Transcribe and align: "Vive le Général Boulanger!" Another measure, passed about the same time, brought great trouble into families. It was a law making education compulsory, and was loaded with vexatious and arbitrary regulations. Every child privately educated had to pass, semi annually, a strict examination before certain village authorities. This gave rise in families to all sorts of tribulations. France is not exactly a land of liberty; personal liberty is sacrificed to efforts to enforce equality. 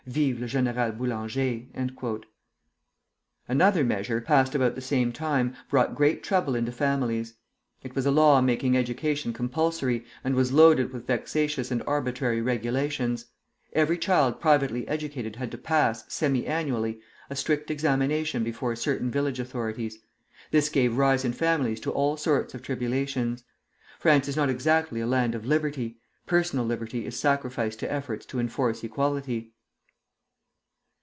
"Vive 0.07 0.39
le 0.39 0.47
Général 0.47 0.97
Boulanger!" 0.97 1.67
Another 3.47 3.83
measure, 3.83 4.19
passed 4.19 4.55
about 4.55 4.73
the 4.73 4.81
same 4.81 5.13
time, 5.13 5.55
brought 5.69 5.93
great 5.93 6.23
trouble 6.23 6.55
into 6.55 6.71
families. 6.71 7.35
It 7.83 7.95
was 7.95 8.07
a 8.07 8.11
law 8.11 8.41
making 8.41 8.75
education 8.75 9.31
compulsory, 9.31 10.03
and 10.23 10.33
was 10.33 10.51
loaded 10.51 10.91
with 10.91 11.05
vexatious 11.05 11.69
and 11.69 11.83
arbitrary 11.85 12.41
regulations. 12.41 13.27
Every 13.73 13.95
child 13.99 14.41
privately 14.41 14.87
educated 14.87 15.35
had 15.35 15.51
to 15.51 15.57
pass, 15.59 16.03
semi 16.11 16.47
annually, 16.47 16.99
a 17.29 17.35
strict 17.35 17.69
examination 17.69 18.43
before 18.43 18.75
certain 18.75 19.11
village 19.11 19.39
authorities. 19.39 19.99
This 20.49 20.67
gave 20.69 20.97
rise 20.97 21.23
in 21.23 21.31
families 21.31 21.79
to 21.81 21.91
all 21.91 22.17
sorts 22.17 22.55
of 22.55 22.63
tribulations. 22.63 23.43
France 23.99 24.27
is 24.27 24.35
not 24.35 24.49
exactly 24.49 24.99
a 24.99 25.05
land 25.07 25.35
of 25.35 25.45
liberty; 25.45 25.99
personal 26.25 26.65
liberty 26.65 27.05
is 27.05 27.19
sacrificed 27.19 27.77
to 27.81 27.91
efforts 27.93 28.25
to 28.25 28.39
enforce 28.39 28.83
equality. 28.83 29.53